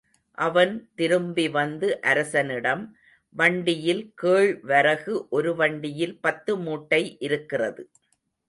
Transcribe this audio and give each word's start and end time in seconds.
அவன் 0.37 0.71
திரும்பி 0.95 1.45
வந்து 1.49 1.87
அரசனிடம், 2.01 2.81
வண்டியில் 3.35 4.03
கேழ் 4.15 4.51
வரகு, 4.63 5.15
ஒரு 5.29 5.55
வண்டியில் 5.55 6.19
பத்து 6.19 6.57
மூட்டை 6.57 7.03
இருக்கிறது. 7.19 7.85